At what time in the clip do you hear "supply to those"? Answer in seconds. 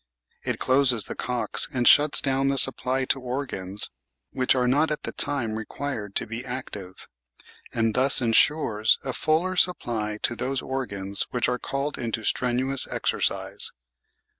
9.55-10.59